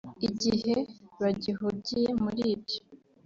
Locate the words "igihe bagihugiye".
0.27-2.09